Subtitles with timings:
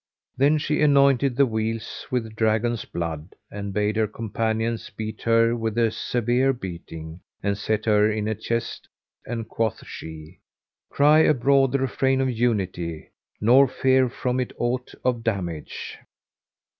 [0.35, 5.77] Then she anointed the wheels with dragon's blood and bade her companions beat her with
[5.77, 8.87] a severe beating, and set her in a chest
[9.27, 10.39] and, quoth she,
[10.89, 13.11] "Cry abroad the Refrain of Unity,[FN#413]
[13.41, 15.99] nor fear from it aught of damage!"